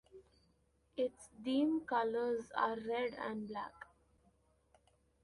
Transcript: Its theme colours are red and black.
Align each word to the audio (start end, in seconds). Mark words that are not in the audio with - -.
Its 0.97 1.29
theme 1.43 1.81
colours 1.81 2.51
are 2.57 2.75
red 2.89 3.13
and 3.21 3.47
black. 3.47 3.85